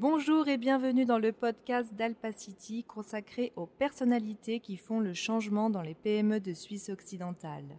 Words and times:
Bonjour 0.00 0.48
et 0.48 0.56
bienvenue 0.56 1.04
dans 1.04 1.18
le 1.18 1.30
podcast 1.30 1.92
d'Alpacity 1.92 2.84
consacré 2.84 3.52
aux 3.54 3.66
personnalités 3.66 4.58
qui 4.58 4.78
font 4.78 4.98
le 4.98 5.12
changement 5.12 5.68
dans 5.68 5.82
les 5.82 5.92
PME 5.92 6.40
de 6.40 6.54
Suisse 6.54 6.88
occidentale. 6.88 7.78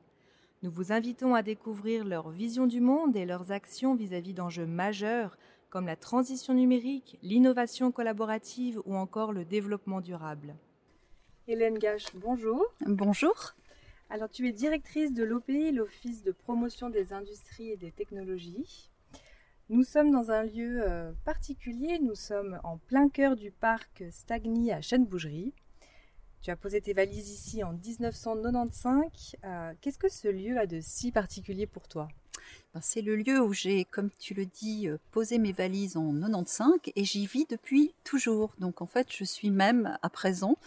Nous 0.62 0.70
vous 0.70 0.92
invitons 0.92 1.34
à 1.34 1.42
découvrir 1.42 2.06
leur 2.06 2.29
vision 2.29 2.67
du 2.67 2.79
monde 2.79 3.15
et 3.15 3.26
leurs 3.26 3.52
actions 3.52 3.96
vis-à-vis 3.96 4.35
d'enjeux 4.35 4.67
majeurs 4.67 5.35
comme 5.71 5.88
la 5.88 5.96
transition 5.96 6.53
numérique, 6.53 7.17
l'innovation 7.24 7.92
collaborative 7.92 8.79
ou 8.85 8.96
encore 8.96 9.33
le 9.33 9.44
développement 9.44 9.99
durable. 9.99 10.53
Hélène 11.47 11.79
Gache, 11.79 12.06
bonjour. 12.13 12.63
Bonjour. 12.85 13.56
Alors 14.12 14.29
tu 14.29 14.47
es 14.47 14.51
directrice 14.51 15.12
de 15.12 15.24
l'OPI, 15.24 15.72
l'Office 15.72 16.22
de 16.22 16.33
promotion 16.33 16.91
des 16.91 17.13
industries 17.13 17.72
et 17.72 17.77
des 17.77 17.91
technologies. 17.91 18.91
Nous 19.71 19.85
sommes 19.85 20.11
dans 20.11 20.31
un 20.31 20.43
lieu 20.43 20.81
euh, 20.85 21.13
particulier, 21.23 21.98
nous 21.99 22.13
sommes 22.13 22.59
en 22.66 22.77
plein 22.77 23.07
cœur 23.07 23.38
du 23.38 23.52
parc 23.52 24.03
Stagny 24.11 24.70
à 24.73 24.81
Chêne-Bougerie. 24.81 25.53
Tu 26.41 26.52
as 26.52 26.57
posé 26.57 26.81
tes 26.81 26.91
valises 26.91 27.30
ici 27.30 27.63
en 27.63 27.71
1995. 27.71 29.38
Euh, 29.45 29.71
qu'est-ce 29.80 29.97
que 29.97 30.09
ce 30.09 30.27
lieu 30.27 30.57
a 30.57 30.66
de 30.66 30.81
si 30.81 31.13
particulier 31.13 31.67
pour 31.67 31.88
toi? 31.88 32.09
Ben, 32.73 32.81
c'est 32.81 33.02
le 33.02 33.16
lieu 33.16 33.41
où 33.41 33.53
j'ai, 33.53 33.85
comme 33.85 34.09
tu 34.20 34.34
le 34.34 34.45
dis, 34.45 34.89
euh, 34.89 34.97
posé 35.11 35.38
mes 35.38 35.53
valises 35.53 35.95
en 35.95 36.11
95 36.19 36.73
et 36.94 37.05
j'y 37.05 37.25
vis 37.25 37.45
depuis 37.45 37.94
toujours. 38.03 38.53
Donc 38.59 38.81
en 38.81 38.88
fait, 38.88 39.08
je 39.09 39.23
suis 39.23 39.52
même 39.52 39.97
à 40.02 40.09
présent 40.09 40.58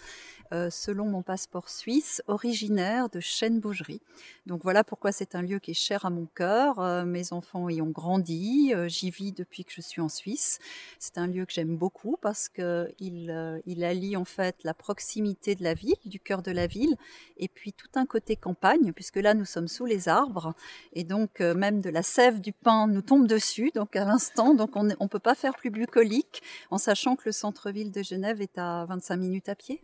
euh, 0.52 0.68
selon 0.70 1.06
mon 1.06 1.22
passeport 1.22 1.68
suisse, 1.68 2.22
originaire 2.26 3.08
de 3.08 3.20
Chêne-Bougerie. 3.20 4.00
Donc 4.46 4.62
voilà 4.62 4.84
pourquoi 4.84 5.10
c'est 5.10 5.34
un 5.34 5.42
lieu 5.42 5.58
qui 5.58 5.70
est 5.70 5.74
cher 5.74 6.04
à 6.04 6.10
mon 6.10 6.26
cœur. 6.26 6.78
Euh, 6.80 7.04
mes 7.04 7.32
enfants 7.32 7.69
y 7.69 7.80
ont 7.80 7.91
grandi, 7.91 8.72
euh, 8.74 8.86
j'y 8.86 9.10
vis 9.10 9.32
depuis 9.32 9.64
que 9.64 9.72
je 9.72 9.80
suis 9.80 10.00
en 10.00 10.08
Suisse. 10.08 10.58
C'est 10.98 11.19
un 11.19 11.27
lieu 11.27 11.46
que 11.46 11.52
j'aime 11.52 11.77
beaucoup 11.77 12.19
parce 12.20 12.48
que 12.48 12.92
il, 13.00 13.62
il 13.66 13.84
allie 13.84 14.16
en 14.16 14.24
fait 14.24 14.56
la 14.64 14.74
proximité 14.74 15.54
de 15.54 15.64
la 15.64 15.74
ville, 15.74 15.96
du 16.04 16.20
cœur 16.20 16.42
de 16.42 16.50
la 16.50 16.66
ville, 16.66 16.97
et 17.38 17.48
puis 17.48 17.72
tout 17.72 17.88
un 17.94 18.06
côté 18.06 18.36
campagne, 18.36 18.92
puisque 18.92 19.16
là 19.16 19.34
nous 19.34 19.44
sommes 19.44 19.69
sous 19.69 19.86
les 19.86 20.08
arbres, 20.08 20.54
et 20.92 21.04
donc 21.04 21.41
même 21.41 21.80
de 21.80 21.91
la 21.91 22.02
sève 22.02 22.41
du 22.41 22.52
pain 22.52 22.86
nous 22.86 23.02
tombe 23.02 23.26
dessus, 23.26 23.70
donc 23.74 23.97
à 23.97 24.04
l'instant, 24.04 24.54
donc 24.54 24.76
on 24.76 24.84
ne 24.84 25.08
peut 25.08 25.19
pas 25.19 25.34
faire 25.34 25.54
plus 25.54 25.70
bucolique, 25.70 26.42
en 26.70 26.78
sachant 26.78 27.16
que 27.16 27.22
le 27.26 27.32
centre-ville 27.32 27.91
de 27.91 28.02
Genève 28.02 28.41
est 28.41 28.58
à 28.58 28.84
25 28.86 29.16
minutes 29.16 29.48
à 29.48 29.54
pied. 29.54 29.82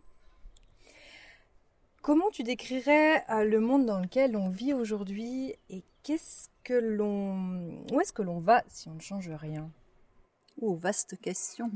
Comment 2.01 2.31
tu 2.31 2.41
décrirais 2.41 3.23
euh, 3.29 3.43
le 3.43 3.59
monde 3.59 3.85
dans 3.85 3.99
lequel 3.99 4.35
on 4.35 4.49
vit 4.49 4.73
aujourd'hui 4.73 5.53
et 5.69 5.83
qu'est-ce 6.01 6.49
que 6.63 6.73
l'on, 6.73 7.85
où 7.91 8.01
est-ce 8.01 8.11
que 8.11 8.23
l'on 8.23 8.39
va 8.39 8.63
si 8.67 8.89
on 8.89 8.95
ne 8.95 8.99
change 8.99 9.29
rien? 9.29 9.69
Oh, 10.61 10.73
vaste 10.73 11.21
question. 11.21 11.69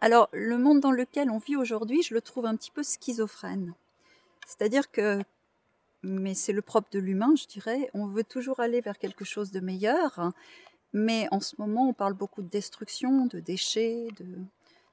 Alors, 0.00 0.28
le 0.32 0.58
monde 0.58 0.80
dans 0.80 0.90
lequel 0.90 1.30
on 1.30 1.38
vit 1.38 1.54
aujourd'hui, 1.54 2.02
je 2.02 2.14
le 2.14 2.20
trouve 2.20 2.46
un 2.46 2.56
petit 2.56 2.72
peu 2.72 2.82
schizophrène. 2.82 3.74
C'est-à-dire 4.44 4.90
que, 4.90 5.20
mais 6.02 6.34
c'est 6.34 6.52
le 6.52 6.62
propre 6.62 6.88
de 6.90 6.98
l'humain, 6.98 7.34
je 7.36 7.46
dirais, 7.46 7.88
on 7.94 8.06
veut 8.06 8.24
toujours 8.24 8.58
aller 8.58 8.80
vers 8.80 8.98
quelque 8.98 9.24
chose 9.24 9.52
de 9.52 9.60
meilleur, 9.60 10.32
mais 10.92 11.28
en 11.30 11.38
ce 11.38 11.54
moment, 11.58 11.88
on 11.88 11.92
parle 11.92 12.14
beaucoup 12.14 12.42
de 12.42 12.48
destruction, 12.48 13.26
de 13.26 13.38
déchets, 13.38 14.08
de, 14.18 14.26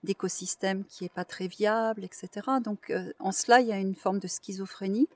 d'écosystème 0.04 0.86
qui 0.86 1.06
est 1.06 1.14
pas 1.14 1.26
très 1.26 1.48
viable, 1.48 2.04
etc. 2.04 2.30
Donc 2.64 2.90
euh, 2.90 3.14
en 3.20 3.32
cela, 3.32 3.62
il 3.62 3.68
y 3.68 3.72
a 3.72 3.78
une 3.78 3.96
forme 3.96 4.20
de 4.20 4.28
schizophrénie. 4.28 5.08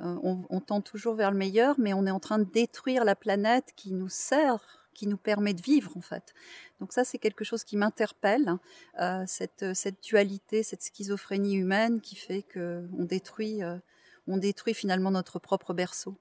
Euh, 0.00 0.16
on, 0.22 0.60
tend 0.60 0.82
toujours 0.82 1.14
vers 1.14 1.30
le 1.30 1.38
meilleur, 1.38 1.76
mais 1.78 1.94
on 1.94 2.06
est 2.06 2.10
en 2.10 2.20
train 2.20 2.38
de 2.38 2.44
détruire 2.44 3.04
la 3.04 3.16
planète 3.16 3.72
qui 3.76 3.92
nous 3.92 4.10
sert, 4.10 4.88
qui 4.92 5.06
nous 5.06 5.16
permet 5.16 5.54
de 5.54 5.62
vivre 5.62 5.96
en 5.96 6.02
fait. 6.02 6.34
Donc 6.80 6.92
ça, 6.92 7.04
c'est 7.04 7.16
quelque 7.16 7.44
chose 7.44 7.64
qui 7.64 7.78
m'interpelle, 7.78 8.58
euh, 9.00 9.24
cette, 9.26 9.74
cette, 9.74 10.02
dualité, 10.02 10.62
cette 10.62 10.82
schizophrénie 10.82 11.54
humaine 11.54 12.02
qui 12.02 12.14
fait 12.14 12.44
qu'on 12.52 13.04
détruit, 13.04 13.62
on 14.26 14.36
détruit 14.36 14.74
finalement 14.74 15.10
notre 15.10 15.38
propre 15.38 15.72
berceau. 15.72 16.18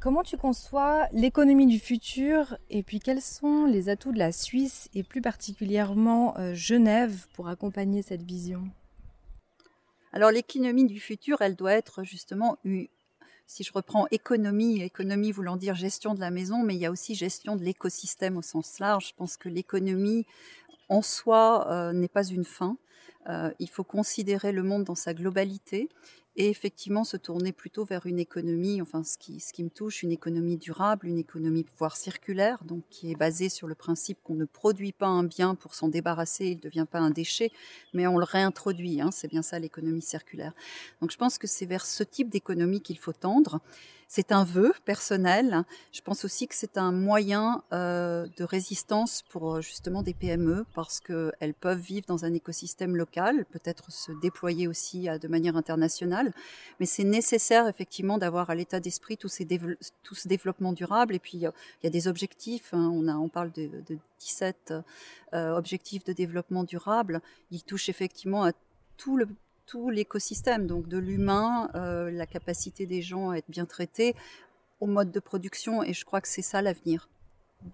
Comment 0.00 0.22
tu 0.22 0.36
conçois 0.36 1.08
l'économie 1.12 1.66
du 1.66 1.78
futur 1.80 2.56
et 2.70 2.82
puis 2.82 3.00
quels 3.00 3.22
sont 3.22 3.64
les 3.64 3.88
atouts 3.88 4.12
de 4.12 4.18
la 4.18 4.30
Suisse 4.30 4.88
et 4.94 5.02
plus 5.02 5.22
particulièrement 5.22 6.36
euh, 6.38 6.54
Genève 6.54 7.26
pour 7.34 7.48
accompagner 7.48 8.02
cette 8.02 8.22
vision? 8.22 8.68
Alors 10.12 10.30
l'économie 10.30 10.86
du 10.86 11.00
futur, 11.00 11.40
elle 11.40 11.56
doit 11.56 11.72
être 11.72 12.04
justement 12.04 12.58
si 13.46 13.62
je 13.62 13.72
reprends 13.72 14.06
économie, 14.10 14.82
économie 14.82 15.32
voulant 15.32 15.56
dire 15.56 15.74
gestion 15.74 16.14
de 16.14 16.20
la 16.20 16.30
maison, 16.30 16.62
mais 16.62 16.74
il 16.74 16.80
y 16.80 16.86
a 16.86 16.90
aussi 16.90 17.14
gestion 17.14 17.56
de 17.56 17.64
l'écosystème 17.64 18.36
au 18.36 18.42
sens 18.42 18.78
large. 18.78 19.08
Je 19.08 19.14
pense 19.16 19.36
que 19.36 19.48
l'économie 19.48 20.26
en 20.88 21.02
soi 21.02 21.70
euh, 21.70 21.92
n'est 21.92 22.08
pas 22.08 22.24
une 22.24 22.44
fin. 22.44 22.76
Euh, 23.28 23.50
il 23.58 23.68
faut 23.68 23.84
considérer 23.84 24.52
le 24.52 24.62
monde 24.62 24.84
dans 24.84 24.94
sa 24.94 25.14
globalité 25.14 25.88
et 26.36 26.50
effectivement 26.50 27.02
se 27.02 27.16
tourner 27.16 27.52
plutôt 27.52 27.84
vers 27.84 28.06
une 28.06 28.18
économie, 28.18 28.82
enfin 28.82 29.02
ce 29.02 29.16
qui, 29.16 29.40
ce 29.40 29.52
qui 29.52 29.64
me 29.64 29.70
touche, 29.70 30.02
une 30.02 30.12
économie 30.12 30.58
durable, 30.58 31.06
une 31.08 31.18
économie 31.18 31.64
voire 31.78 31.96
circulaire, 31.96 32.62
donc 32.64 32.84
qui 32.90 33.10
est 33.10 33.16
basée 33.16 33.48
sur 33.48 33.66
le 33.66 33.74
principe 33.74 34.18
qu'on 34.22 34.34
ne 34.34 34.44
produit 34.44 34.92
pas 34.92 35.06
un 35.06 35.24
bien 35.24 35.54
pour 35.54 35.74
s'en 35.74 35.88
débarrasser, 35.88 36.46
il 36.48 36.56
ne 36.56 36.60
devient 36.60 36.86
pas 36.90 36.98
un 36.98 37.10
déchet, 37.10 37.50
mais 37.94 38.06
on 38.06 38.18
le 38.18 38.24
réintroduit, 38.24 39.00
hein, 39.00 39.10
c'est 39.10 39.28
bien 39.28 39.42
ça 39.42 39.58
l'économie 39.58 40.02
circulaire. 40.02 40.52
Donc 41.00 41.10
je 41.10 41.16
pense 41.16 41.38
que 41.38 41.46
c'est 41.46 41.66
vers 41.66 41.86
ce 41.86 42.02
type 42.02 42.28
d'économie 42.28 42.82
qu'il 42.82 42.98
faut 42.98 43.14
tendre. 43.14 43.60
C'est 44.08 44.32
un 44.32 44.44
vœu 44.44 44.72
personnel. 44.84 45.64
Je 45.92 46.00
pense 46.00 46.24
aussi 46.24 46.46
que 46.46 46.54
c'est 46.54 46.78
un 46.78 46.92
moyen 46.92 47.62
euh, 47.72 48.26
de 48.36 48.44
résistance 48.44 49.22
pour 49.30 49.56
euh, 49.56 49.60
justement 49.60 50.02
des 50.02 50.14
PME 50.14 50.64
parce 50.74 51.00
qu'elles 51.00 51.54
peuvent 51.54 51.80
vivre 51.80 52.06
dans 52.06 52.24
un 52.24 52.32
écosystème 52.32 52.96
local, 52.96 53.44
peut-être 53.46 53.90
se 53.90 54.12
déployer 54.22 54.68
aussi 54.68 55.08
de 55.08 55.28
manière 55.28 55.56
internationale. 55.56 56.32
Mais 56.80 56.86
c'est 56.86 57.04
nécessaire 57.04 57.66
effectivement 57.68 58.18
d'avoir 58.18 58.50
à 58.50 58.54
l'état 58.54 58.80
d'esprit 58.80 59.16
tout, 59.16 59.28
ce 59.28 59.42
développement 60.28 60.72
durable. 60.72 61.14
Et 61.14 61.18
puis 61.18 61.38
il 61.38 61.50
y 61.82 61.86
a 61.86 61.90
des 61.90 62.08
objectifs. 62.08 62.72
Hein. 62.72 62.90
On, 62.94 63.08
a, 63.08 63.28
parle 63.28 63.50
de, 63.52 63.68
de 63.88 63.98
17 64.20 64.72
euh, 65.34 65.56
objectifs 65.56 66.04
de 66.04 66.12
développement 66.12 66.64
durable. 66.64 67.20
Ils 67.50 67.62
touchent 67.62 67.88
effectivement 67.88 68.44
à 68.44 68.52
tout 68.96 69.16
le 69.16 69.28
tout 69.66 69.90
l'écosystème, 69.90 70.66
donc 70.66 70.88
de 70.88 70.98
l'humain, 70.98 71.68
euh, 71.74 72.10
la 72.10 72.26
capacité 72.26 72.86
des 72.86 73.02
gens 73.02 73.30
à 73.30 73.36
être 73.36 73.50
bien 73.50 73.66
traités, 73.66 74.14
au 74.80 74.86
mode 74.86 75.10
de 75.10 75.20
production, 75.20 75.82
et 75.82 75.92
je 75.92 76.04
crois 76.04 76.20
que 76.20 76.28
c'est 76.28 76.42
ça 76.42 76.62
l'avenir, 76.62 77.08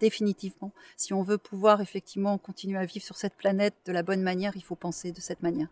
définitivement. 0.01 0.73
Si 0.97 1.13
on 1.13 1.23
veut 1.23 1.39
pouvoir 1.39 1.81
effectivement 1.81 2.39
continuer 2.39 2.79
à 2.79 2.85
vivre 2.85 3.05
sur 3.05 3.17
cette 3.17 3.35
planète 3.35 3.75
de 3.87 3.93
la 3.93 4.03
bonne 4.03 4.23
manière, 4.23 4.57
il 4.57 4.63
faut 4.63 4.77
penser 4.77 5.13
de 5.13 5.21
cette 5.21 5.43
manière. 5.43 5.69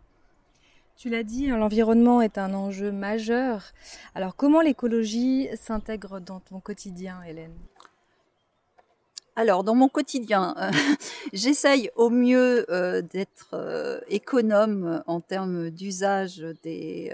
Tu 0.96 1.08
l'as 1.08 1.22
dit, 1.22 1.50
hein, 1.50 1.56
l'environnement 1.56 2.20
est 2.20 2.36
un 2.36 2.52
enjeu 2.52 2.92
majeur. 2.92 3.72
Alors 4.14 4.36
comment 4.36 4.60
l'écologie 4.60 5.48
s'intègre 5.56 6.20
dans 6.20 6.40
ton 6.40 6.60
quotidien, 6.60 7.22
Hélène? 7.22 7.54
Alors, 9.36 9.64
dans 9.64 9.74
mon 9.74 9.88
quotidien, 9.88 10.54
euh, 10.58 10.70
j'essaye 11.32 11.90
au 11.96 12.10
mieux 12.10 12.66
euh, 12.70 13.00
d'être 13.00 13.50
euh, 13.54 14.00
économe 14.08 15.02
en 15.06 15.20
termes 15.20 15.70
d'usage 15.70 16.38
de 16.38 17.08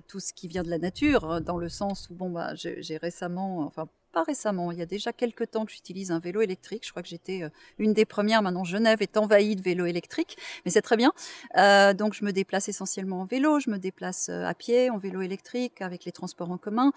tout 0.00 0.20
ce 0.20 0.32
qui 0.32 0.48
vient 0.48 0.62
de 0.62 0.70
la 0.70 0.78
nature, 0.78 1.40
dans 1.40 1.58
le 1.58 1.68
sens 1.68 2.08
où 2.10 2.14
bon 2.14 2.30
bah 2.30 2.54
j'ai 2.54 2.96
récemment, 2.96 3.70
pas 4.10 4.22
récemment, 4.22 4.72
il 4.72 4.78
y 4.78 4.82
a 4.82 4.86
déjà 4.86 5.12
quelques 5.12 5.50
temps 5.50 5.64
que 5.64 5.72
j'utilise 5.72 6.10
un 6.10 6.18
vélo 6.18 6.40
électrique. 6.40 6.84
Je 6.84 6.90
crois 6.90 7.02
que 7.02 7.08
j'étais 7.08 7.42
euh, 7.42 7.48
une 7.78 7.92
des 7.92 8.04
premières. 8.04 8.42
Maintenant, 8.42 8.64
Genève 8.64 9.02
est 9.02 9.16
envahie 9.16 9.56
de 9.56 9.62
vélos 9.62 9.86
électriques, 9.86 10.36
mais 10.64 10.70
c'est 10.70 10.82
très 10.82 10.96
bien. 10.96 11.12
Euh, 11.56 11.94
donc, 11.94 12.14
je 12.14 12.24
me 12.24 12.32
déplace 12.32 12.68
essentiellement 12.68 13.20
en 13.20 13.24
vélo. 13.24 13.60
Je 13.60 13.70
me 13.70 13.78
déplace 13.78 14.28
euh, 14.28 14.44
à 14.44 14.54
pied, 14.54 14.90
en 14.90 14.98
vélo 14.98 15.22
électrique, 15.22 15.80
avec 15.80 16.04
les 16.04 16.12
transports 16.12 16.50
en 16.50 16.58
commun. 16.58 16.92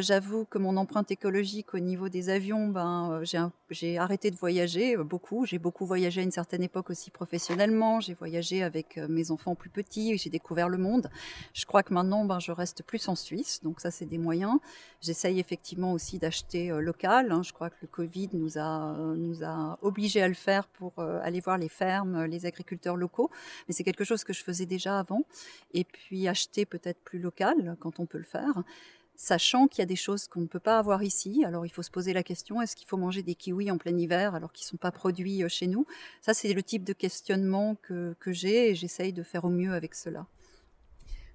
J'avoue 0.00 0.44
que 0.44 0.58
mon 0.58 0.76
empreinte 0.76 1.10
écologique 1.10 1.72
au 1.72 1.78
niveau 1.78 2.08
des 2.08 2.30
avions, 2.30 2.66
ben, 2.66 3.22
j'ai 3.70 3.96
arrêté 3.96 4.30
de 4.30 4.36
voyager 4.36 4.96
beaucoup. 4.96 5.46
J'ai 5.46 5.58
beaucoup 5.58 5.86
voyagé 5.86 6.20
à 6.20 6.24
une 6.24 6.32
certaine 6.32 6.62
époque 6.62 6.90
aussi 6.90 7.10
professionnellement. 7.10 8.00
J'ai 8.00 8.14
voyagé 8.14 8.64
avec 8.64 8.96
mes 8.96 9.30
enfants 9.30 9.54
plus 9.54 9.70
petits. 9.70 10.18
J'ai 10.18 10.30
découvert 10.30 10.68
le 10.68 10.78
monde. 10.78 11.10
Je 11.54 11.64
crois 11.64 11.84
que 11.84 11.94
maintenant, 11.94 12.24
ben, 12.24 12.40
je 12.40 12.50
reste 12.50 12.82
plus 12.82 13.08
en 13.08 13.14
Suisse. 13.14 13.60
Donc, 13.62 13.80
ça, 13.80 13.90
c'est 13.90 14.06
des 14.06 14.18
moyens. 14.18 14.58
J'essaye 15.00 15.38
effectivement 15.38 15.92
aussi 15.92 16.18
d'acheter 16.18 16.37
euh, 16.54 16.80
local. 16.80 17.32
Hein. 17.32 17.42
Je 17.42 17.52
crois 17.52 17.70
que 17.70 17.76
le 17.82 17.88
Covid 17.88 18.30
nous 18.32 18.58
a, 18.58 18.94
euh, 18.94 19.14
nous 19.16 19.44
a 19.44 19.78
obligés 19.82 20.22
à 20.22 20.28
le 20.28 20.34
faire 20.34 20.66
pour 20.68 20.92
euh, 20.98 21.20
aller 21.22 21.40
voir 21.40 21.58
les 21.58 21.68
fermes, 21.68 22.24
les 22.24 22.46
agriculteurs 22.46 22.96
locaux. 22.96 23.30
Mais 23.66 23.74
c'est 23.74 23.84
quelque 23.84 24.04
chose 24.04 24.24
que 24.24 24.32
je 24.32 24.42
faisais 24.42 24.66
déjà 24.66 24.98
avant. 24.98 25.22
Et 25.74 25.84
puis 25.84 26.28
acheter 26.28 26.66
peut-être 26.66 27.00
plus 27.00 27.18
local 27.18 27.76
quand 27.80 28.00
on 28.00 28.06
peut 28.06 28.18
le 28.18 28.24
faire 28.24 28.62
sachant 29.20 29.66
qu'il 29.66 29.80
y 29.80 29.82
a 29.82 29.86
des 29.86 29.96
choses 29.96 30.28
qu'on 30.28 30.42
ne 30.42 30.46
peut 30.46 30.60
pas 30.60 30.78
avoir 30.78 31.02
ici. 31.02 31.44
Alors 31.44 31.66
il 31.66 31.70
faut 31.70 31.82
se 31.82 31.90
poser 31.90 32.12
la 32.12 32.22
question, 32.22 32.62
est-ce 32.62 32.76
qu'il 32.76 32.86
faut 32.86 32.96
manger 32.96 33.24
des 33.24 33.34
kiwis 33.34 33.68
en 33.68 33.76
plein 33.76 33.98
hiver 33.98 34.36
alors 34.36 34.52
qu'ils 34.52 34.64
ne 34.66 34.68
sont 34.68 34.76
pas 34.76 34.92
produits 34.92 35.42
chez 35.48 35.66
nous? 35.66 35.86
Ça, 36.22 36.34
c'est 36.34 36.52
le 36.52 36.62
type 36.62 36.84
de 36.84 36.92
questionnement 36.92 37.74
que, 37.82 38.14
que 38.20 38.32
j'ai 38.32 38.70
et 38.70 38.74
j'essaye 38.76 39.12
de 39.12 39.24
faire 39.24 39.44
au 39.44 39.50
mieux 39.50 39.72
avec 39.72 39.96
cela. 39.96 40.28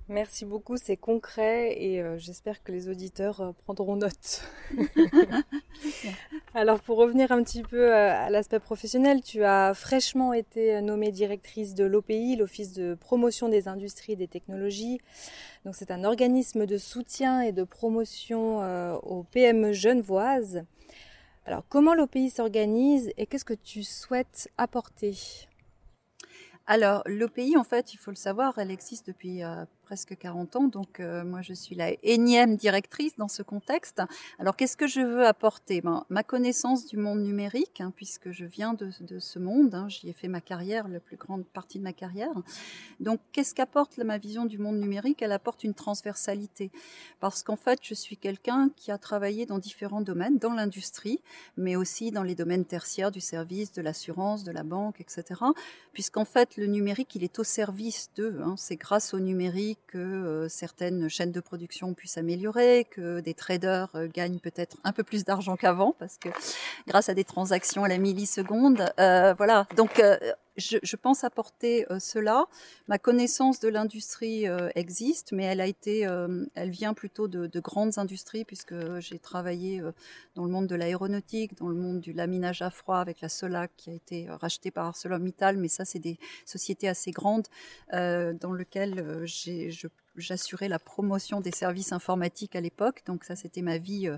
Merci 0.10 0.44
beaucoup, 0.44 0.76
c'est 0.76 0.98
concret 0.98 1.82
et 1.82 2.02
euh, 2.02 2.18
j'espère 2.18 2.62
que 2.62 2.74
les 2.74 2.90
auditeurs 2.90 3.40
euh, 3.40 3.52
prendront 3.64 3.96
note. 3.96 4.44
Alors 6.54 6.82
pour 6.82 6.98
revenir 6.98 7.32
un 7.32 7.42
petit 7.42 7.64
peu 7.64 7.94
euh, 7.94 8.12
à 8.12 8.30
l'aspect 8.30 8.60
professionnel, 8.60 9.22
tu 9.22 9.46
as 9.46 9.74
fraîchement 9.74 10.34
été 10.34 10.82
nommée 10.82 11.14
directrice 11.14 11.74
de 11.74 11.86
l'OPI, 11.86 12.36
l'Office 12.36 12.74
de 12.74 12.96
promotion 12.96 13.48
des 13.48 13.70
industries 13.70 14.14
et 14.14 14.18
des 14.18 14.28
technologies. 14.28 15.00
Donc 15.64 15.76
c'est 15.76 15.90
un 15.90 16.04
organisme 16.04 16.66
de 16.66 16.78
soutien 16.78 17.40
et 17.40 17.54
de 17.54 17.64
promotion 17.64 18.58
aux 19.04 19.24
PME 19.24 19.72
genevoises. 19.72 20.66
Alors 21.46 21.64
comment 21.70 21.94
l'OPI 21.94 22.30
s'organise 22.30 23.14
et 23.16 23.26
qu'est-ce 23.26 23.46
que 23.46 23.54
tu 23.54 23.84
souhaites 23.84 24.50
apporter? 24.58 25.16
Alors, 26.66 27.04
l'OPI, 27.06 27.58
en 27.58 27.66
fait, 27.66 27.94
il 27.94 27.98
faut 27.98 28.12
le 28.12 28.16
savoir, 28.16 28.58
elle 28.58 28.72
existe 28.72 29.08
depuis 29.08 29.42
presque 29.94 30.18
40 30.18 30.56
ans, 30.56 30.68
donc 30.70 31.00
euh, 31.00 31.24
moi 31.24 31.44
je 31.44 31.54
suis 31.54 31.76
la 31.76 31.92
énième 32.02 32.56
directrice 32.56 33.16
dans 33.16 33.28
ce 33.28 33.44
contexte. 33.44 34.02
Alors 34.40 34.56
qu'est-ce 34.56 34.76
que 34.76 34.88
je 34.88 35.02
veux 35.02 35.24
apporter? 35.24 35.82
Ben, 35.82 36.04
Ma 36.10 36.24
connaissance 36.24 36.88
du 36.88 36.98
monde 36.98 37.20
numérique, 37.20 37.80
hein, 37.80 37.94
puisque 37.96 38.32
je 38.32 38.44
viens 38.44 38.74
de, 38.74 38.90
ce 39.20 39.38
monde, 39.38 39.76
hein, 39.76 39.88
j'y 39.90 40.10
ai 40.10 40.14
fait 40.14 40.28
ma 40.28 40.42
carrière, 40.42 40.88
la 40.88 41.00
plus 41.00 41.16
grande 41.16 41.46
partie 41.46 41.78
de 41.78 41.84
ma 41.84 41.94
carrière. 41.94 42.34
Donc 43.02 43.20
qu'est-ce 43.32 43.54
qu'apporte 43.54 44.00
ma 44.00 44.18
vision 44.18 44.46
du 44.46 44.58
monde 44.58 44.80
numérique? 44.80 45.22
Elle 45.22 45.32
apporte 45.32 45.64
une 45.64 45.76
transversalité, 45.76 46.72
parce 47.20 47.44
qu'en 47.44 47.56
fait 47.56 47.78
je 47.84 47.94
suis 47.94 48.18
quelqu'un 48.18 48.72
qui 48.76 48.90
a 48.90 48.98
travaillé 48.98 49.46
dans 49.46 49.60
différents 49.60 50.02
domaines, 50.02 50.40
dans 50.40 50.54
l'industrie, 50.54 51.22
mais 51.56 51.76
aussi 51.76 52.10
dans 52.10 52.24
les 52.24 52.34
domaines 52.34 52.66
tertiaires 52.66 53.12
du 53.12 53.22
service, 53.22 53.72
de 53.74 53.84
l'assurance, 53.84 54.44
de 54.44 54.52
la 54.52 54.64
banque, 54.64 55.00
etc. 55.00 55.40
Puisqu'en 55.92 56.26
fait 56.26 56.58
le 56.58 56.66
numérique, 56.66 57.14
il 57.14 57.24
est 57.24 57.38
au 57.38 57.44
service 57.44 58.10
d'eux. 58.16 58.40
Hein. 58.44 58.56
C'est 58.58 58.78
grâce 58.78 59.14
au 59.14 59.20
numérique 59.20 59.83
que 59.88 59.98
euh, 59.98 60.50
certaines 60.50 61.10
chaînes 61.10 61.32
de 61.32 61.40
production 61.40 61.94
puissent 61.94 62.14
s'améliorer, 62.14 62.86
que 62.90 63.20
des 63.20 63.34
traders 63.34 63.90
euh, 63.96 64.08
gagnent 64.12 64.40
peut-être 64.40 64.78
un 64.84 64.92
peu 64.92 65.04
plus 65.04 65.24
d'argent 65.24 65.56
qu'avant, 65.56 65.96
parce 66.00 66.18
que 66.18 66.30
grâce 66.88 67.10
à 67.10 67.14
des 67.14 67.24
transactions 67.24 67.84
à 67.84 67.88
la 67.88 67.98
milliseconde, 67.98 68.92
euh, 69.00 69.34
voilà. 69.34 69.68
Donc 69.76 70.02
je, 70.58 70.96
pense 70.96 71.24
apporter 71.24 71.86
cela. 72.00 72.46
Ma 72.88 72.98
connaissance 72.98 73.60
de 73.60 73.70
l'industrie 73.70 74.46
existe, 74.76 75.32
mais 75.32 75.44
elle 75.44 75.62
a 75.62 75.68
été, 75.68 76.02
elle 76.56 76.70
vient 76.70 76.94
plutôt 76.94 77.28
de, 77.28 77.48
de, 77.48 77.60
grandes 77.60 77.98
industries 77.98 78.46
puisque 78.46 78.76
j'ai 79.00 79.20
travaillé 79.20 79.82
dans 80.36 80.46
le 80.46 80.52
monde 80.52 80.68
de 80.68 80.76
l'aéronautique, 80.76 81.58
dans 81.58 81.70
le 81.70 81.76
monde 81.76 82.00
du 82.00 82.14
laminage 82.14 82.62
à 82.62 82.70
froid 82.70 82.98
avec 82.98 83.22
la 83.22 83.30
Solac 83.30 83.72
qui 83.78 83.90
a 83.90 83.94
été 83.94 84.28
rachetée 84.30 84.72
par 84.72 84.88
ArcelorMittal, 84.88 85.58
mais 85.58 85.68
ça 85.68 85.86
c'est 85.86 86.00
des 86.00 86.18
sociétés 86.46 86.88
assez 86.88 87.12
grandes 87.12 87.48
dans 87.92 88.54
lesquelles 88.54 89.26
j'assurais 90.16 90.68
la 90.68 90.80
promotion 90.80 91.42
des 91.42 91.52
services 91.52 91.92
informatiques 91.92 92.56
à 92.56 92.62
l'époque. 92.62 93.04
Donc 93.06 93.24
ça, 93.24 93.36
c'était 93.36 93.62
ma 93.62 93.78
vie 93.78 94.08
euh, 94.08 94.14
euh, 94.14 94.18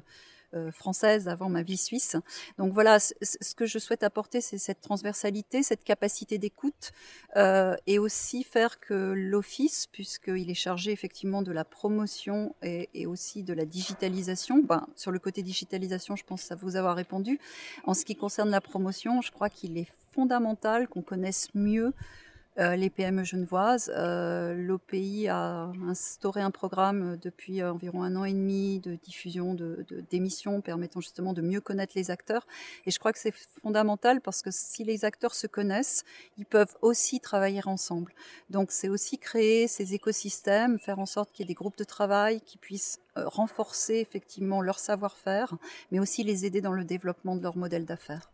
française 0.72 1.28
avant 1.28 1.50
ma 1.50 1.64
vie 1.64 1.78
suisse. 1.78 2.16
Donc 2.58 2.74
voilà, 2.74 3.00
ce 3.00 3.56
que 3.56 3.66
je 3.66 3.80
souhaite 3.80 4.04
apporter, 4.04 4.42
c'est 4.42 4.58
cette 4.58 4.82
transversalité, 4.82 5.64
cette 5.64 5.84
capacité 5.84 6.38
d'écoute 6.38 6.92
euh, 7.36 7.76
et 7.88 8.00
aussi 8.00 8.44
faire 8.44 8.80
que 8.80 9.14
l'Office, 9.16 9.88
puisqu'il 9.88 10.50
est 10.50 10.56
chargé 10.56 10.92
effectivement 10.92 11.42
de 11.42 11.52
la 11.52 11.66
promotion 11.66 12.56
et, 12.62 13.06
aussi 13.06 13.44
de 13.44 13.54
la 13.54 13.66
digitalisation, 13.66 14.60
ben, 14.60 14.88
sur 14.96 15.12
le 15.12 15.20
côté 15.20 15.44
digitalisation, 15.44 16.16
je 16.16 16.24
pense 16.24 16.52
à 16.52 16.56
vous 16.56 16.76
avoir 16.76 16.96
répondu. 16.96 17.40
En 17.86 17.94
ce 17.94 18.06
qui 18.06 18.16
concerne 18.16 18.50
la 18.50 18.62
promotion, 18.62 19.22
je 19.22 19.32
crois 19.32 19.50
qu'il 19.50 19.78
est 19.78 19.88
fondamental 20.12 20.88
qu'on 20.88 21.02
connaisse 21.02 21.50
mieux 21.54 21.94
euh, 22.58 22.76
les 22.76 22.90
PME 22.90 23.24
genevoises. 23.24 23.92
Euh, 23.96 24.54
L'OPI 24.54 25.28
a 25.28 25.72
instauré 25.88 26.42
un 26.42 26.52
programme 26.52 27.18
depuis 27.22 27.62
environ 27.64 28.04
un 28.04 28.16
an 28.16 28.24
et 28.24 28.34
demi 28.34 28.80
de 28.80 28.96
diffusion 28.96 29.56
d'émissions 30.10 30.58
de, 30.58 30.62
permettant 30.62 31.02
justement 31.02 31.34
de 31.34 31.42
mieux 31.42 31.62
connaître 31.62 31.94
les 31.96 32.12
acteurs. 32.12 32.48
Et 32.86 32.92
je 32.92 33.00
crois 33.00 33.12
que 33.12 33.20
c'est 33.20 33.34
fondamental 33.62 34.22
parce 34.22 34.42
que 34.42 34.52
si 34.52 34.84
les 34.84 35.06
acteurs 35.06 35.36
se 35.36 35.48
connaissent, 35.48 36.04
ils 36.38 36.46
peuvent 36.46 36.76
aussi 36.82 37.20
travailler 37.20 37.62
ensemble. 37.66 38.14
Donc 38.50 38.72
c'est 38.72 38.90
aussi 38.90 39.18
créer 39.18 39.68
ces 39.68 39.94
écosystèmes, 39.94 40.80
faire 40.80 41.00
en 41.00 41.06
sorte 41.06 41.32
qu'il 41.32 41.44
y 41.44 41.46
ait 41.46 41.48
des 41.48 41.54
groupes 41.54 41.78
de 41.78 41.84
travail 41.84 42.42
qui 42.42 42.58
puissent 42.58 43.00
euh, 43.18 43.28
renforcer 43.28 43.96
effectivement 43.96 44.62
leur 44.62 44.80
savoir-faire, 44.80 45.56
mais 45.92 46.00
aussi 46.00 46.24
les 46.24 46.46
aider 46.46 46.62
dans 46.62 46.74
le 46.74 46.84
développement 46.84 47.36
de 47.36 47.42
leur 47.42 47.58
modèle 47.58 47.86
d'affaires. 47.86 48.30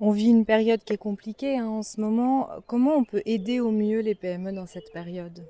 On 0.00 0.12
vit 0.12 0.30
une 0.30 0.46
période 0.46 0.82
qui 0.82 0.94
est 0.94 0.98
compliquée 0.98 1.58
hein, 1.58 1.66
en 1.66 1.82
ce 1.82 2.00
moment. 2.00 2.48
Comment 2.66 2.96
on 2.96 3.04
peut 3.04 3.22
aider 3.26 3.60
au 3.60 3.70
mieux 3.70 4.00
les 4.00 4.14
PME 4.14 4.52
dans 4.52 4.66
cette 4.66 4.92
période? 4.92 5.44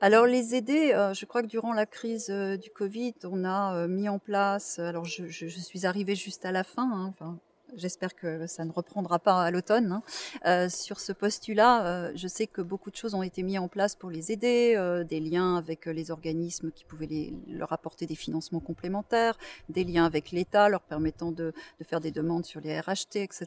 Alors 0.00 0.26
les 0.26 0.54
aider, 0.54 0.92
euh, 0.92 1.14
je 1.14 1.24
crois 1.26 1.42
que 1.42 1.48
durant 1.48 1.72
la 1.72 1.86
crise 1.86 2.28
euh, 2.30 2.56
du 2.56 2.70
Covid, 2.70 3.14
on 3.24 3.44
a 3.44 3.86
mis 3.88 4.08
en 4.08 4.18
place, 4.18 4.78
alors 4.78 5.04
je, 5.04 5.26
suis 5.26 5.86
arrivée 5.86 6.14
juste 6.14 6.44
à 6.44 6.52
la 6.52 6.62
fin, 6.62 7.12
hein, 7.20 7.38
J'espère 7.76 8.14
que 8.14 8.46
ça 8.46 8.64
ne 8.64 8.70
reprendra 8.70 9.18
pas 9.18 9.42
à 9.42 9.50
l'automne. 9.50 9.92
Hein. 9.92 10.02
Euh, 10.46 10.68
sur 10.68 11.00
ce 11.00 11.12
postulat, 11.12 11.86
euh, 11.86 12.12
je 12.14 12.28
sais 12.28 12.46
que 12.46 12.60
beaucoup 12.60 12.90
de 12.90 12.96
choses 12.96 13.14
ont 13.14 13.22
été 13.22 13.42
mises 13.42 13.58
en 13.58 13.68
place 13.68 13.96
pour 13.96 14.10
les 14.10 14.30
aider, 14.30 14.74
euh, 14.76 15.02
des 15.02 15.18
liens 15.20 15.56
avec 15.56 15.86
les 15.86 16.10
organismes 16.10 16.70
qui 16.70 16.84
pouvaient 16.84 17.32
leur 17.48 17.72
apporter 17.72 18.06
des 18.06 18.14
financements 18.14 18.60
complémentaires, 18.60 19.36
des 19.68 19.84
liens 19.84 20.04
avec 20.04 20.30
l'État 20.30 20.68
leur 20.68 20.82
permettant 20.82 21.32
de, 21.32 21.52
faire 21.82 22.00
des 22.00 22.12
demandes 22.12 22.44
sur 22.44 22.60
les 22.60 22.78
RHT, 22.78 23.16
etc. 23.16 23.46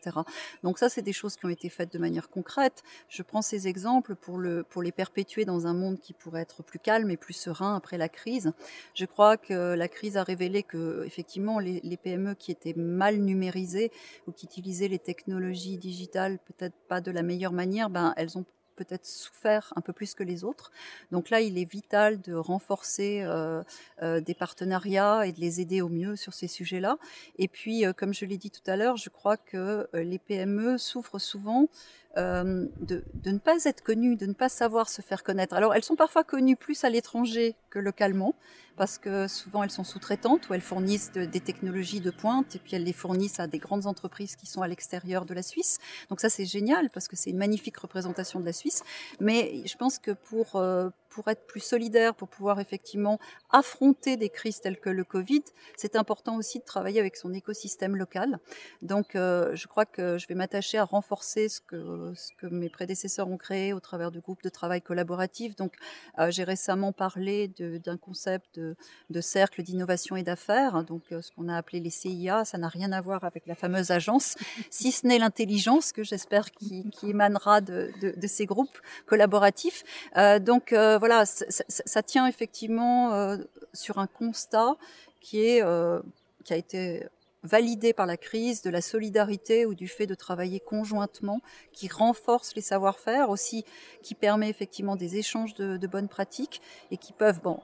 Donc 0.63 0.77
ça, 0.77 0.89
c'est 0.89 1.01
des 1.01 1.13
choses 1.13 1.35
qui 1.35 1.45
ont 1.45 1.49
été 1.49 1.69
faites 1.69 1.91
de 1.93 1.99
manière 1.99 2.29
concrète. 2.29 2.83
Je 3.09 3.23
prends 3.23 3.41
ces 3.41 3.67
exemples 3.67 4.15
pour, 4.15 4.37
le, 4.37 4.63
pour 4.63 4.83
les 4.83 4.91
perpétuer 4.91 5.45
dans 5.45 5.67
un 5.67 5.73
monde 5.73 5.99
qui 5.99 6.13
pourrait 6.13 6.41
être 6.41 6.63
plus 6.63 6.79
calme 6.79 7.09
et 7.09 7.17
plus 7.17 7.33
serein 7.33 7.75
après 7.75 7.97
la 7.97 8.09
crise. 8.09 8.51
Je 8.93 9.05
crois 9.05 9.37
que 9.37 9.73
la 9.73 9.87
crise 9.87 10.17
a 10.17 10.23
révélé 10.23 10.63
que 10.63 11.03
effectivement 11.05 11.59
les 11.59 11.97
PME 11.97 12.35
qui 12.35 12.51
étaient 12.51 12.73
mal 12.75 13.17
numérisées 13.17 13.91
ou 14.27 14.31
qui 14.31 14.45
utilisaient 14.45 14.87
les 14.87 14.99
technologies 14.99 15.77
digitales 15.77 16.39
peut-être 16.39 16.75
pas 16.87 17.01
de 17.01 17.11
la 17.11 17.23
meilleure 17.23 17.53
manière, 17.53 17.89
ben, 17.89 18.13
elles 18.17 18.37
ont 18.37 18.45
peut-être 18.77 19.05
souffert 19.05 19.73
un 19.75 19.81
peu 19.81 19.91
plus 19.91 20.13
que 20.13 20.23
les 20.23 20.45
autres. 20.45 20.71
Donc 21.11 21.29
là, 21.29 21.41
il 21.41 21.57
est 21.57 21.69
vital 21.69 22.21
de 22.21 22.33
renforcer 22.33 23.23
euh, 23.23 23.63
euh, 24.01 24.21
des 24.21 24.35
partenariats 24.35 25.25
et 25.25 25.33
de 25.33 25.41
les 25.41 25.59
aider 25.59 25.81
au 25.81 25.89
mieux 25.89 26.15
sur 26.15 26.33
ces 26.33 26.47
sujets-là. 26.47 26.97
Et 27.37 27.49
puis, 27.49 27.85
euh, 27.85 27.91
comme 27.91 28.13
je 28.13 28.23
l'ai 28.23 28.37
dit 28.37 28.51
tout 28.51 28.61
à 28.67 28.77
l'heure, 28.77 28.95
je 28.95 29.09
crois 29.09 29.35
que 29.35 29.89
les 29.93 30.19
PME 30.19 30.77
souffrent 30.77 31.19
souvent 31.19 31.67
de, 32.15 33.03
de, 33.13 33.31
ne 33.31 33.37
pas 33.37 33.63
être 33.65 33.83
connues, 33.83 34.15
de 34.15 34.25
ne 34.25 34.33
pas 34.33 34.49
savoir 34.49 34.89
se 34.89 35.01
faire 35.01 35.23
connaître. 35.23 35.55
Alors, 35.55 35.75
elles 35.75 35.83
sont 35.83 35.95
parfois 35.95 36.23
connues 36.23 36.55
plus 36.55 36.83
à 36.83 36.89
l'étranger 36.89 37.55
que 37.69 37.79
localement, 37.79 38.33
parce 38.77 38.97
que 38.97 39.27
souvent 39.27 39.63
elles 39.63 39.71
sont 39.71 39.83
sous-traitantes 39.83 40.47
ou 40.47 40.53
elles 40.53 40.61
fournissent 40.61 41.11
des 41.11 41.39
technologies 41.41 41.99
de 41.99 42.11
pointe 42.11 42.55
et 42.55 42.59
puis 42.59 42.75
elles 42.75 42.83
les 42.83 42.93
fournissent 42.93 43.39
à 43.39 43.47
des 43.47 43.57
grandes 43.57 43.87
entreprises 43.87 44.35
qui 44.35 44.45
sont 44.45 44.61
à 44.61 44.67
l'extérieur 44.67 45.25
de 45.25 45.33
la 45.33 45.41
Suisse. 45.41 45.79
Donc 46.09 46.21
ça 46.21 46.29
c'est 46.29 46.45
génial 46.45 46.89
parce 46.91 47.07
que 47.07 47.15
c'est 47.15 47.31
une 47.31 47.37
magnifique 47.37 47.77
représentation 47.77 48.39
de 48.39 48.45
la 48.45 48.53
Suisse. 48.53 48.83
Mais 49.19 49.63
je 49.65 49.75
pense 49.75 49.97
que 49.97 50.11
pour 50.11 50.55
euh, 50.55 50.89
pour 51.17 51.29
être 51.29 51.47
plus 51.47 51.61
solidaire, 51.61 52.13
pour 52.13 52.27
pouvoir 52.27 52.59
effectivement 52.59 53.17
affronter 53.49 54.17
des 54.17 54.29
crises 54.29 54.61
telles 54.61 54.79
que 54.79 54.91
le 54.91 55.03
Covid, 55.03 55.41
c'est 55.75 55.95
important 55.95 56.35
aussi 56.35 56.59
de 56.59 56.63
travailler 56.63 56.99
avec 56.99 57.15
son 57.15 57.33
écosystème 57.33 57.95
local. 57.95 58.37
Donc, 58.83 59.15
euh, 59.15 59.55
je 59.55 59.65
crois 59.65 59.85
que 59.85 60.19
je 60.19 60.27
vais 60.27 60.35
m'attacher 60.35 60.77
à 60.77 60.83
renforcer 60.83 61.49
ce 61.49 61.59
que, 61.59 62.13
mes 62.51 62.69
prédécesseurs 62.69 63.27
ont 63.29 63.37
créé 63.37 63.73
au 63.73 63.79
travers 63.79 64.11
de 64.11 64.19
groupes 64.19 64.43
de 64.43 64.49
travail 64.49 64.83
collaboratifs. 64.83 65.55
Donc, 65.55 65.73
euh, 66.19 66.29
j'ai 66.29 66.43
récemment 66.43 66.91
parlé 66.91 67.47
d'un 67.47 67.97
concept 67.97 68.59
de, 68.59 69.21
cercle 69.21 69.63
d'innovation 69.63 70.17
et 70.17 70.23
d'affaires, 70.23 70.83
donc 70.83 71.01
euh, 71.11 71.23
ce 71.23 71.31
qu'on 71.31 71.49
a 71.49 71.57
appelé 71.57 71.79
les 71.79 71.89
CIA. 71.89 72.45
Ça 72.45 72.59
n'a 72.59 72.67
rien 72.67 72.91
à 72.91 73.01
voir 73.01 73.23
avec 73.23 73.47
la 73.47 73.55
fameuse 73.55 73.89
agence, 73.89 74.35
si 74.69 74.91
ce 74.91 75.07
n'est 75.07 75.17
l'intelligence 75.17 75.91
que 75.91 76.03
j'espère 76.03 76.51
qui, 76.51 76.85
émanera 77.01 77.59
de, 77.61 77.91
ces 78.27 78.45
groupes 78.45 78.77
collaboratifs. 79.07 79.83
donc, 80.41 80.73
voilà 80.73 81.06
voilà, 81.07 81.25
ça, 81.25 82.03
tient 82.03 82.27
effectivement 82.27 83.13
euh, 83.13 83.37
sur 83.71 83.97
un 83.97 84.07
constat 84.07 84.75
qui 85.21 85.41
est 85.45 85.63
euh, 85.63 86.01
qui 86.43 86.51
a 86.51 86.57
été 86.57 87.05
validé 87.43 87.93
par 87.93 88.05
la 88.05 88.17
crise, 88.17 88.61
de 88.61 88.69
la 88.69 88.81
solidarité 88.81 89.65
ou 89.65 89.73
du 89.73 89.87
fait 89.87 90.05
de 90.05 90.15
travailler 90.15 90.59
conjointement, 90.59 91.39
qui 91.71 91.87
renforce 91.87 92.55
les 92.55 92.61
savoir-faire, 92.61 93.29
aussi 93.29 93.63
qui 94.03 94.15
permet 94.15 94.49
effectivement 94.49 94.97
des 94.97 95.15
échanges 95.15 95.53
de, 95.53 95.77
de 95.77 95.87
bonnes 95.87 96.09
pratiques 96.09 96.61
et 96.91 96.97
qui 96.97 97.13
peuvent, 97.13 97.41
bon, 97.41 97.61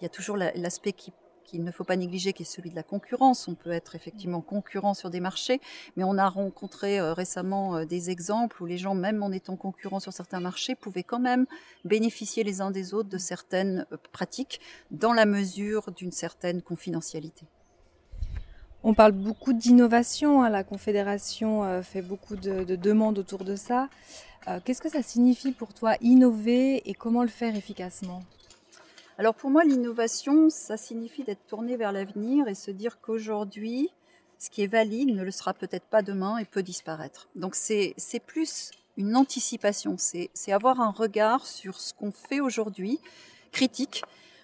il 0.00 0.04
y 0.04 0.06
a 0.06 0.08
toujours 0.08 0.38
l'aspect 0.38 0.92
qui 0.92 1.12
qu'il 1.48 1.64
ne 1.64 1.70
faut 1.70 1.84
pas 1.84 1.96
négliger, 1.96 2.32
qui 2.32 2.42
est 2.42 2.46
celui 2.46 2.70
de 2.70 2.76
la 2.76 2.82
concurrence. 2.82 3.48
On 3.48 3.54
peut 3.54 3.70
être 3.70 3.94
effectivement 3.94 4.42
concurrent 4.42 4.94
sur 4.94 5.08
des 5.08 5.20
marchés, 5.20 5.60
mais 5.96 6.04
on 6.04 6.18
a 6.18 6.28
rencontré 6.28 7.00
euh, 7.00 7.14
récemment 7.14 7.76
euh, 7.76 7.84
des 7.86 8.10
exemples 8.10 8.62
où 8.62 8.66
les 8.66 8.76
gens, 8.76 8.94
même 8.94 9.22
en 9.22 9.32
étant 9.32 9.56
concurrents 9.56 10.00
sur 10.00 10.12
certains 10.12 10.40
marchés, 10.40 10.74
pouvaient 10.74 11.02
quand 11.02 11.18
même 11.18 11.46
bénéficier 11.84 12.44
les 12.44 12.60
uns 12.60 12.70
des 12.70 12.92
autres 12.92 13.08
de 13.08 13.18
certaines 13.18 13.86
euh, 13.92 13.96
pratiques 14.12 14.60
dans 14.90 15.14
la 15.14 15.24
mesure 15.24 15.90
d'une 15.92 16.12
certaine 16.12 16.60
confidentialité. 16.60 17.46
On 18.82 18.94
parle 18.94 19.12
beaucoup 19.12 19.54
d'innovation, 19.54 20.42
hein. 20.42 20.50
la 20.50 20.64
Confédération 20.64 21.82
fait 21.82 22.00
beaucoup 22.00 22.36
de, 22.36 22.76
demandes 22.76 23.18
autour 23.18 23.42
de 23.42 23.56
ça. 23.56 23.88
Qu'est-ce 24.64 24.80
que 24.80 24.88
ça 24.88 25.02
signifie 25.02 25.50
pour 25.50 25.74
toi 25.74 25.96
innover 26.00 26.88
et 26.88 26.94
comment 26.94 27.22
le 27.22 27.28
faire 27.28 27.56
efficacement? 27.56 28.22
Alors 29.18 29.34
pour 29.34 29.50
moi, 29.50 29.64
l'innovation, 29.64 30.48
ça 30.48 30.76
signifie 30.76 31.24
d'être 31.24 31.44
tourné 31.48 31.76
vers 31.76 31.90
l'avenir 31.90 32.46
et 32.46 32.54
se 32.54 32.70
dire 32.70 33.00
qu'aujourd'hui, 33.00 33.90
ce 34.38 34.48
qui 34.48 34.62
est 34.62 34.68
valide 34.68 35.08
ne 35.08 35.24
le 35.24 35.32
sera 35.32 35.54
peut-être 35.54 35.86
pas 35.86 36.02
demain 36.02 36.38
et 36.38 36.44
peut 36.44 36.62
disparaître. 36.62 37.28
Donc 37.34 37.56
c'est 37.56 37.96
plus 38.24 38.70
une 38.96 39.16
anticipation, 39.16 39.96
c'est 39.98 40.52
avoir 40.52 40.80
un 40.80 40.92
regard 40.92 41.46
sur 41.46 41.80
ce 41.80 41.92
qu'on 41.94 42.12
fait 42.12 42.38
aujourd'hui, 42.40 43.00
critique, 43.50 44.02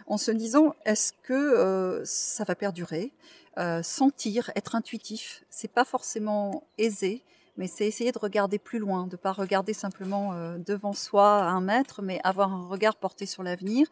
en 0.08 0.18
se 0.18 0.32
disant 0.32 0.74
est-ce 0.84 1.12
que 1.22 1.32
euh, 1.32 2.04
ça 2.04 2.42
va 2.42 2.56
perdurer? 2.56 3.12
Euh, 3.58 3.80
Sentir, 3.84 4.50
être 4.56 4.74
intuitif, 4.74 5.44
c'est 5.50 5.70
pas 5.70 5.84
forcément 5.84 6.64
aisé, 6.78 7.22
mais 7.56 7.66
c'est 7.66 7.86
essayer 7.86 8.12
de 8.12 8.18
regarder 8.18 8.58
plus 8.58 8.78
loin, 8.78 9.06
de 9.06 9.12
ne 9.12 9.16
pas 9.16 9.32
regarder 9.32 9.72
simplement 9.72 10.32
euh, 10.32 10.58
devant 10.58 10.92
soi 10.92 11.38
à 11.38 11.50
un 11.50 11.60
mètre, 11.60 12.02
mais 12.02 12.20
avoir 12.24 12.52
un 12.52 12.66
regard 12.66 12.96
porté 12.96 13.26
sur 13.26 13.42
l'avenir, 13.42 13.86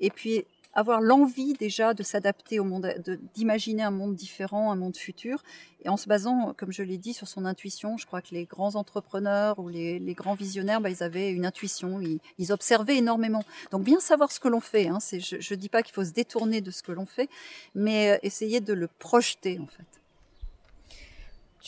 et 0.00 0.10
puis 0.10 0.44
avoir 0.76 1.00
l'envie 1.00 1.54
déjà 1.54 1.94
de 1.94 2.02
s'adapter 2.02 2.60
au 2.60 2.64
monde, 2.64 2.94
d'imaginer 3.34 3.82
un 3.82 3.90
monde 3.90 4.14
différent, 4.14 4.70
un 4.70 4.76
monde 4.76 4.96
futur, 4.96 5.42
et 5.82 5.88
en 5.88 5.96
se 5.96 6.06
basant, 6.06 6.52
comme 6.54 6.70
je 6.70 6.82
l'ai 6.82 6.98
dit, 6.98 7.14
sur 7.14 7.26
son 7.26 7.46
intuition. 7.46 7.96
Je 7.96 8.06
crois 8.06 8.20
que 8.20 8.34
les 8.34 8.44
grands 8.44 8.74
entrepreneurs 8.74 9.58
ou 9.58 9.68
les, 9.68 10.14
grands 10.14 10.34
visionnaires, 10.34 10.82
bah, 10.82 10.90
ils 10.90 11.02
avaient 11.02 11.30
une 11.30 11.46
intuition, 11.46 12.00
ils, 12.00 12.52
observaient 12.52 12.98
énormément. 12.98 13.42
Donc 13.70 13.84
bien 13.84 14.00
savoir 14.00 14.30
ce 14.30 14.38
que 14.38 14.48
l'on 14.48 14.60
fait. 14.60 14.88
Hein, 14.88 14.98
je 15.00 15.36
ne 15.36 15.58
dis 15.58 15.70
pas 15.70 15.82
qu'il 15.82 15.94
faut 15.94 16.04
se 16.04 16.12
détourner 16.12 16.60
de 16.60 16.70
ce 16.70 16.82
que 16.82 16.92
l'on 16.92 17.06
fait, 17.06 17.30
mais 17.74 18.10
euh, 18.10 18.18
essayer 18.22 18.60
de 18.60 18.74
le 18.74 18.86
projeter 18.86 19.58
en 19.58 19.66
fait. 19.66 19.86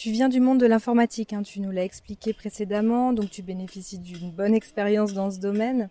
Tu 0.01 0.13
viens 0.13 0.29
du 0.29 0.39
monde 0.39 0.61
de 0.61 0.67
l'informatique, 0.67 1.33
hein, 1.33 1.43
tu 1.43 1.59
nous 1.59 1.73
l'as 1.73 1.83
expliqué 1.83 2.33
précédemment, 2.33 3.13
donc 3.13 3.31
tu 3.31 3.43
bénéficies 3.43 3.99
d'une 3.99 4.31
bonne 4.31 4.55
expérience 4.55 5.13
dans 5.13 5.29
ce 5.33 5.41
domaine. 5.41 5.91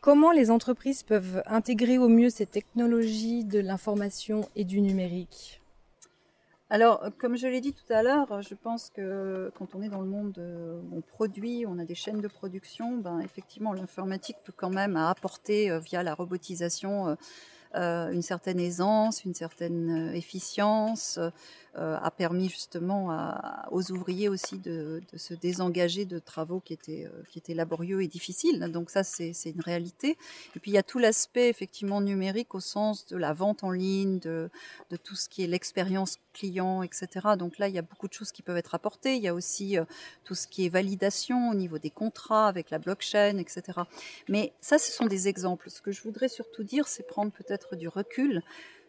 Comment 0.00 0.32
les 0.32 0.50
entreprises 0.50 1.02
peuvent 1.02 1.42
intégrer 1.44 1.98
au 1.98 2.08
mieux 2.08 2.30
ces 2.30 2.46
technologies 2.46 3.44
de 3.44 3.60
l'information 3.60 4.48
et 4.56 4.64
du 4.64 4.80
numérique? 4.80 5.60
Alors, 6.70 7.04
comme 7.18 7.36
je 7.36 7.46
l'ai 7.46 7.60
dit 7.60 7.74
tout 7.74 7.92
à 7.92 8.02
l'heure, 8.02 8.40
je 8.40 8.54
pense 8.54 8.88
que 8.88 9.52
quand 9.58 9.74
on 9.74 9.82
est 9.82 9.90
dans 9.90 10.00
le 10.00 10.08
monde, 10.08 10.38
euh, 10.38 10.80
on 10.90 11.02
produit, 11.02 11.66
on 11.68 11.78
a 11.78 11.84
des 11.84 11.94
chaînes 11.94 12.22
de 12.22 12.28
production, 12.28 12.96
ben 12.96 13.20
effectivement, 13.20 13.74
l'informatique 13.74 14.36
peut 14.42 14.54
quand 14.56 14.70
même 14.70 14.96
apporter 14.96 15.70
euh, 15.70 15.80
via 15.80 16.02
la 16.02 16.14
robotisation 16.14 17.14
euh, 17.74 18.10
une 18.10 18.22
certaine 18.22 18.58
aisance, 18.58 19.26
une 19.26 19.34
certaine 19.34 20.12
efficience, 20.14 21.20
a 21.78 22.10
permis 22.10 22.48
justement 22.48 23.10
aux 23.70 23.92
ouvriers 23.92 24.28
aussi 24.28 24.58
de, 24.58 25.00
se 25.16 25.34
désengager 25.34 26.04
de 26.04 26.18
travaux 26.18 26.60
qui 26.60 26.72
étaient, 26.72 27.06
euh, 27.06 27.22
qui 27.30 27.38
étaient 27.38 27.54
laborieux 27.54 28.02
et 28.02 28.08
difficiles. 28.08 28.60
Donc 28.72 28.90
ça, 28.90 29.04
c'est 29.04 29.32
une 29.44 29.60
réalité. 29.60 30.16
Et 30.56 30.60
puis 30.60 30.70
il 30.70 30.74
y 30.74 30.78
a 30.78 30.82
tout 30.82 30.98
l'aspect 30.98 31.48
effectivement 31.48 32.00
numérique 32.00 32.54
au 32.54 32.60
sens 32.60 33.06
de 33.06 33.16
la 33.16 33.32
vente 33.32 33.64
en 33.64 33.70
ligne, 33.70 34.18
de, 34.18 34.50
de 34.90 34.96
tout 34.96 35.14
ce 35.14 35.28
qui 35.28 35.42
est 35.44 35.46
l'expérience 35.46 36.18
client, 36.32 36.82
etc. 36.82 37.08
Donc 37.38 37.58
là, 37.58 37.68
il 37.68 37.74
y 37.74 37.78
a 37.78 37.82
beaucoup 37.82 38.08
de 38.08 38.12
choses 38.12 38.32
qui 38.32 38.42
peuvent 38.42 38.56
être 38.56 38.74
apportées. 38.74 39.16
Il 39.16 39.22
y 39.22 39.28
a 39.28 39.34
aussi 39.34 39.78
euh, 39.78 39.84
tout 40.24 40.34
ce 40.34 40.46
qui 40.46 40.66
est 40.66 40.68
validation 40.68 41.50
au 41.50 41.54
niveau 41.54 41.78
des 41.78 41.90
contrats 41.90 42.48
avec 42.48 42.70
la 42.70 42.78
blockchain, 42.78 43.38
etc. 43.38 43.80
Mais 44.28 44.52
ça, 44.60 44.78
ce 44.78 44.92
sont 44.92 45.06
des 45.06 45.28
exemples. 45.28 45.70
Ce 45.70 45.80
que 45.80 45.92
je 45.92 46.02
voudrais 46.02 46.28
surtout 46.28 46.62
dire, 46.62 46.86
c'est 46.88 47.06
prendre 47.06 47.32
peut-être 47.32 47.76
du 47.76 47.88
recul 47.88 48.42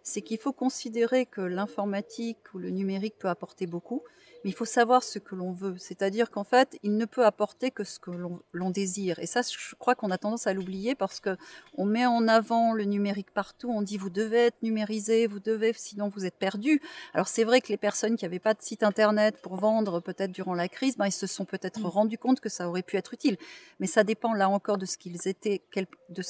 c'est 0.10 0.22
qu'il 0.22 0.40
faut 0.40 0.54
considérer 0.54 1.26
que 1.26 1.42
l'informatique 1.42 2.54
ou 2.54 2.58
le 2.58 2.72
numérique 2.72 3.18
peut 3.20 3.30
apporter 3.30 3.68
beaucoup, 3.68 4.04
mais 4.44 4.50
il 4.50 4.54
faut 4.54 4.66
savoir 4.66 5.04
ce 5.04 5.20
que 5.20 5.36
l'on 5.36 5.52
veut. 5.52 5.76
C'est-à-dire 5.78 6.32
qu'en 6.32 6.44
fait, 6.44 6.78
il 6.82 6.98
ne 6.98 7.06
peut 7.06 7.26
apporter 7.26 7.72
que 7.72 7.84
ce 7.84 8.00
que 8.00 8.12
l'on 8.54 8.70
désire. 8.70 9.20
Et 9.20 9.26
ça, 9.26 9.42
je 9.42 9.76
crois 9.76 9.96
qu'on 9.96 10.12
a 10.12 10.18
tendance 10.18 10.48
à 10.48 10.54
l'oublier 10.54 10.96
parce 10.96 11.20
que 11.20 11.38
on 11.78 11.86
met 11.86 12.06
en 12.06 12.28
avant 12.28 12.74
le 12.74 12.86
numérique 12.86 13.32
partout. 13.32 13.70
On 13.70 13.82
dit 13.82 13.98
vous 13.98 14.10
devez 14.10 14.48
être 14.48 14.64
numérisé, 14.64 15.28
vous 15.28 15.40
devez, 15.40 15.74
sinon 15.74 16.10
vous 16.10 16.26
êtes 16.26 16.38
perdu. 16.38 16.82
Alors 17.14 17.28
c'est 17.28 17.44
vrai 17.44 17.62
que 17.62 17.68
les 17.68 17.78
personnes 17.78 18.16
qui 18.16 18.26
n'avaient 18.26 18.40
pas 18.40 18.54
de 18.54 18.62
site 18.62 18.84
internet 18.84 19.42
pour 19.42 19.58
vendre 19.58 20.00
peut-être 20.00 20.32
durant 20.32 20.54
la 20.54 20.68
crise, 20.68 20.98
ben, 20.98 21.08
ils 21.08 21.12
se 21.12 21.28
sont 21.28 21.46
peut-être 21.46 21.82
mmh. 21.82 21.88
rendus 21.88 22.18
compte 22.18 22.40
que 22.40 22.50
ça 22.50 22.68
aurait 22.68 22.84
pu 22.84 22.98
être 22.98 23.14
utile. 23.14 23.38
Mais 23.80 23.88
ça 23.88 24.04
dépend 24.04 24.34
là 24.34 24.50
encore 24.50 24.78
de 24.78 24.86
ce 24.86 24.98
qu'ils 24.98 25.28
étaient, 25.28 25.62
de 26.10 26.22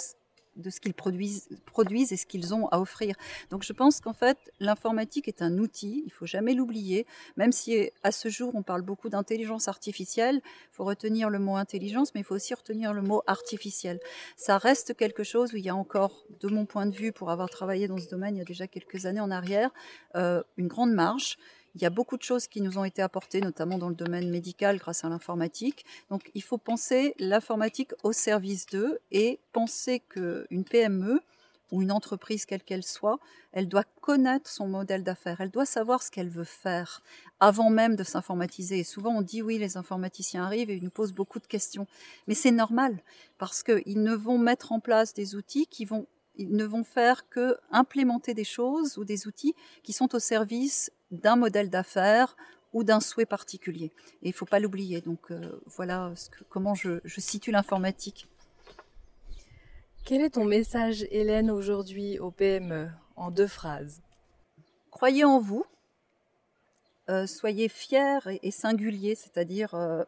de 0.60 0.70
ce 0.70 0.80
qu'ils 0.80 0.94
produisent, 0.94 1.50
produisent 1.66 2.12
et 2.12 2.18
ce 2.18 2.26
qu'ils 2.26 2.54
ont 2.54 2.68
à 2.68 2.80
offrir. 2.80 3.16
Donc 3.50 3.64
je 3.64 3.74
pense 3.74 4.00
qu'en 4.00 4.14
fait, 4.14 4.38
l'informatique 4.60 5.28
est 5.28 5.42
un 5.42 5.58
outil, 5.58 6.04
il 6.06 6.12
faut 6.12 6.26
jamais 6.26 6.54
l'oublier, 6.54 7.06
même 7.38 7.52
si 7.52 7.90
à 8.04 8.12
ce 8.12 8.30
jour 8.30 8.52
on 8.56 8.64
parle 8.64 8.82
beaucoup 8.82 9.10
d'intelligence 9.10 9.68
artificielle, 9.68 10.42
il 10.44 10.74
faut 10.76 10.86
retenir 10.86 11.30
le 11.30 11.40
mot 11.40 11.56
intelligence, 11.56 12.14
mais 12.14 12.22
il 12.22 12.24
faut 12.24 12.36
aussi 12.36 12.54
retenir 12.54 12.94
le 12.94 13.02
mot 13.02 13.22
artificiel. 13.28 14.00
Ça 14.36 14.58
reste 14.58 14.96
quelque 14.96 15.24
chose 15.24 15.54
où 15.54 15.58
il 15.58 15.66
y 15.66 15.70
a 15.70 15.76
encore, 15.76 16.24
de 16.40 16.48
mon 16.48 16.66
point 16.66 16.86
de 16.86 16.96
vue, 16.96 17.12
pour 17.12 17.32
avoir 17.32 17.50
travaillé 17.50 17.88
dans 17.88 17.98
ce 17.98 18.10
domaine 18.10 18.36
il 18.36 18.40
y 18.40 18.42
a 18.42 18.46
déjà 18.46 18.68
quelques 18.68 19.06
années 19.06 19.20
en 19.20 19.32
arrière, 19.32 19.72
euh, 20.16 20.44
une 20.58 20.68
grande 20.68 20.92
marge. 20.92 21.38
Il 21.80 21.84
y 21.84 21.86
a 21.86 21.90
beaucoup 21.90 22.18
de 22.18 22.24
choses 22.24 22.48
qui 22.48 22.60
nous 22.60 22.78
ont 22.78 22.84
été 22.84 23.02
apportées, 23.02 23.40
notamment 23.40 23.78
dans 23.78 23.88
le 23.88 23.96
domaine 23.96 24.30
médical 24.30 24.78
grâce 24.80 25.06
à 25.06 25.10
l'informatique. 25.10 25.86
Donc 26.10 26.30
il 26.36 26.44
faut 26.44 26.58
penser 26.58 27.16
l'informatique 27.20 27.94
au 28.04 28.12
service 28.12 28.66
d'eux 28.66 29.00
et 29.14 29.40
penser 29.54 30.02
qu'une 30.02 30.66
PME 30.70 31.22
ou 31.72 31.82
une 31.82 31.94
entreprise 31.94 32.46
quelle 32.46 32.64
qu'elle 32.64 32.84
soit, 32.84 33.18
elle 33.54 33.70
doit 33.70 33.86
connaître 34.02 34.50
son 34.50 34.68
modèle 34.68 35.06
d'affaires, 35.06 35.40
elle 35.40 35.52
doit 35.52 35.68
savoir 35.68 36.04
ce 36.04 36.12
qu'elle 36.12 36.28
veut 36.28 36.44
faire 36.44 37.02
avant 37.40 37.70
même 37.70 37.96
de 37.96 38.04
s'informatiser. 38.04 38.80
Et 38.80 38.84
souvent 38.84 39.12
on 39.12 39.22
dit 39.22 39.42
oui, 39.42 39.58
les 39.58 39.78
informaticiens 39.78 40.44
arrivent 40.44 40.70
et 40.70 40.76
ils 40.76 40.84
nous 40.84 40.90
posent 40.90 41.14
beaucoup 41.14 41.40
de 41.40 41.48
questions. 41.48 41.88
Mais 42.28 42.34
c'est 42.34 42.52
normal 42.52 43.02
parce 43.38 43.64
qu'ils 43.64 44.04
ne 44.04 44.16
vont 44.16 44.38
mettre 44.38 44.74
en 44.74 44.82
place 44.82 45.14
des 45.14 45.36
outils 45.36 45.68
qui 45.68 45.86
vont 45.86 46.08
ils 46.36 46.56
ne 46.56 46.66
vont 46.66 46.86
faire 46.86 47.28
que 47.30 47.58
implémenter 47.70 48.34
des 48.34 48.46
choses 48.46 48.98
ou 48.98 49.04
des 49.04 49.28
outils 49.28 49.56
qui 49.84 49.92
sont 49.92 50.16
au 50.16 50.20
service 50.20 50.90
d'un 51.12 51.36
modèle 51.36 51.70
d'affaires 51.70 52.36
ou 52.74 52.84
d'un 52.84 53.00
souhait 53.00 53.26
particulier. 53.26 53.92
Et 54.22 54.28
il 54.28 54.30
ne 54.30 54.34
faut 54.34 54.46
pas 54.46 54.60
l'oublier. 54.60 55.02
Donc 55.02 55.32
euh, 55.32 55.60
voilà 55.66 56.14
comment 56.50 56.76
je, 56.76 57.00
situe 57.18 57.52
l'informatique. 57.52 58.28
Quel 60.06 60.22
est 60.22 60.32
ton 60.32 60.46
message, 60.46 61.06
Hélène, 61.12 61.52
aujourd'hui 61.52 62.20
au 62.20 62.32
PME, 62.32 62.90
en 63.16 63.32
deux 63.32 63.48
phrases? 63.48 64.02
Croyez 64.92 65.24
en 65.24 65.40
vous, 65.40 65.66
euh, 67.10 67.28
soyez 67.28 67.70
fiers 67.70 68.20
et, 68.42 68.52
singuliers, 68.52 69.16
c'est-à-dire 69.16 69.76
euh, 69.76 70.04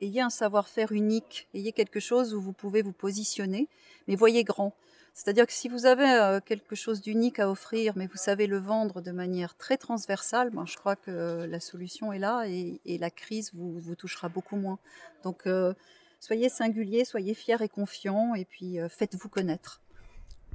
ayez 0.00 0.20
un 0.20 0.30
savoir-faire 0.30 0.92
unique, 0.92 1.48
ayez 1.54 1.72
quelque 1.72 2.00
chose 2.00 2.34
où 2.34 2.40
vous 2.40 2.52
pouvez 2.52 2.82
vous 2.82 2.92
positionner, 2.92 3.68
mais 4.06 4.16
voyez 4.16 4.44
grand. 4.44 4.74
C'est-à-dire 5.14 5.46
que 5.46 5.52
si 5.52 5.68
vous 5.68 5.86
avez 5.86 6.08
euh, 6.08 6.40
quelque 6.40 6.74
chose 6.74 7.00
d'unique 7.00 7.38
à 7.38 7.50
offrir, 7.50 7.92
mais 7.96 8.06
vous 8.06 8.16
savez 8.16 8.46
le 8.46 8.58
vendre 8.58 9.00
de 9.00 9.10
manière 9.10 9.56
très 9.56 9.76
transversale, 9.76 10.50
ben, 10.50 10.64
je 10.66 10.76
crois 10.76 10.96
que 10.96 11.44
la 11.48 11.60
solution 11.60 12.12
est 12.12 12.18
là 12.18 12.44
et, 12.46 12.80
la 12.98 13.10
crise 13.10 13.52
vous, 13.54 13.78
vous, 13.78 13.94
touchera 13.94 14.28
beaucoup 14.28 14.56
moins. 14.56 14.78
Donc, 15.22 15.46
euh, 15.46 15.74
soyez 16.20 16.48
singulier, 16.48 17.04
soyez 17.04 17.34
fiers 17.34 17.62
et 17.62 17.68
confiants, 17.68 18.34
et 18.34 18.44
puis 18.44 18.78
euh, 18.78 18.88
faites-vous 18.88 19.28
connaître. 19.28 19.80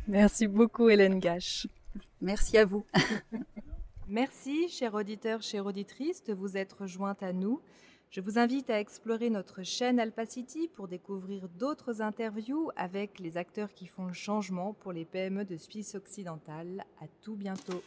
Merci 0.07 0.47
beaucoup, 0.47 0.89
Hélène 0.89 1.19
Gache. 1.19 1.67
Merci 2.21 2.57
à 2.57 2.65
vous. 2.65 2.85
Merci, 4.07 4.69
chers 4.69 4.93
auditeurs, 4.93 5.41
chères 5.41 5.65
auditrices, 5.65 6.23
de 6.23 6.33
vous 6.33 6.57
être 6.57 6.85
jointes 6.85 7.23
à 7.23 7.33
nous. 7.33 7.61
Je 8.11 8.21
vous 8.21 8.39
invite 8.39 8.69
à 8.69 8.79
explorer 8.79 9.29
notre 9.29 9.63
chaîne 9.63 9.99
Alpacity 9.99 10.69
pour 10.69 10.87
découvrir 10.87 11.49
d'autres 11.49 12.01
interviews 12.01 12.71
avec 12.75 13.19
les 13.19 13.37
acteurs 13.37 13.73
qui 13.73 13.87
font 13.87 14.05
le 14.05 14.13
changement 14.13 14.73
pour 14.73 14.93
les 14.93 15.05
PME 15.05 15.43
de 15.43 15.57
Suisse 15.57 15.95
occidentale. 15.95 16.85
À 17.01 17.07
tout 17.21 17.35
bientôt. 17.35 17.83